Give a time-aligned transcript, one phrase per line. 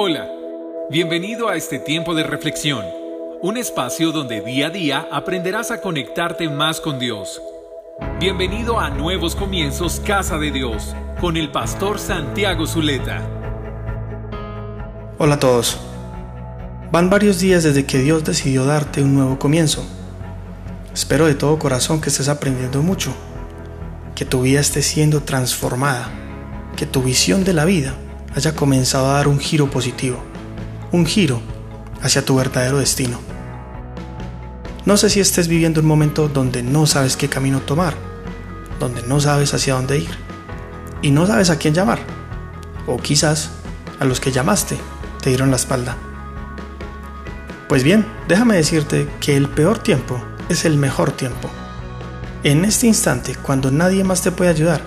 [0.00, 0.30] Hola,
[0.90, 2.84] bienvenido a este tiempo de reflexión,
[3.42, 7.42] un espacio donde día a día aprenderás a conectarte más con Dios.
[8.20, 13.28] Bienvenido a Nuevos Comienzos Casa de Dios con el pastor Santiago Zuleta.
[15.18, 15.80] Hola a todos.
[16.92, 19.84] Van varios días desde que Dios decidió darte un nuevo comienzo.
[20.94, 23.12] Espero de todo corazón que estés aprendiendo mucho,
[24.14, 26.08] que tu vida esté siendo transformada,
[26.76, 27.96] que tu visión de la vida
[28.34, 30.18] haya comenzado a dar un giro positivo,
[30.92, 31.40] un giro
[32.02, 33.18] hacia tu verdadero destino.
[34.84, 37.94] No sé si estés viviendo un momento donde no sabes qué camino tomar,
[38.80, 40.10] donde no sabes hacia dónde ir
[41.02, 41.98] y no sabes a quién llamar,
[42.86, 43.50] o quizás
[44.00, 44.78] a los que llamaste
[45.20, 45.96] te dieron la espalda.
[47.68, 50.18] Pues bien, déjame decirte que el peor tiempo
[50.48, 51.50] es el mejor tiempo.
[52.44, 54.80] En este instante, cuando nadie más te puede ayudar,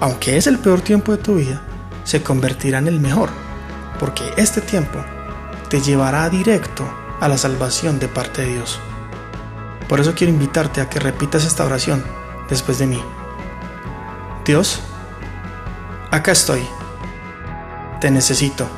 [0.00, 1.60] aunque es el peor tiempo de tu vida,
[2.06, 3.30] se convertirá en el mejor,
[3.98, 5.04] porque este tiempo
[5.68, 6.88] te llevará directo
[7.20, 8.78] a la salvación de parte de Dios.
[9.88, 12.04] Por eso quiero invitarte a que repitas esta oración
[12.48, 13.02] después de mí.
[14.44, 14.80] Dios,
[16.12, 16.64] acá estoy.
[18.00, 18.68] Te necesito.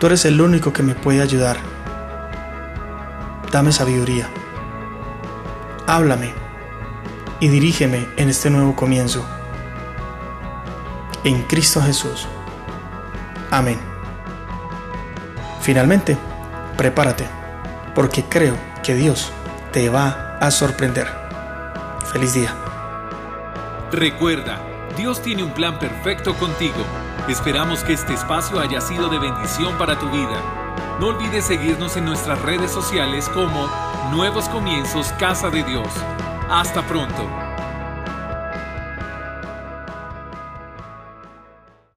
[0.00, 1.58] Tú eres el único que me puede ayudar.
[3.52, 4.28] Dame sabiduría.
[5.86, 6.34] Háblame
[7.38, 9.24] y dirígeme en este nuevo comienzo
[11.24, 12.26] en Cristo Jesús.
[13.50, 13.78] Amén.
[15.60, 16.16] Finalmente,
[16.76, 17.26] prepárate,
[17.94, 19.32] porque creo que Dios
[19.72, 21.08] te va a sorprender.
[22.12, 22.54] Feliz día.
[23.90, 24.60] Recuerda,
[24.96, 26.84] Dios tiene un plan perfecto contigo.
[27.28, 30.40] Esperamos que este espacio haya sido de bendición para tu vida.
[31.00, 33.68] No olvides seguirnos en nuestras redes sociales como
[34.10, 35.88] Nuevos Comienzos Casa de Dios.
[36.50, 37.53] Hasta pronto.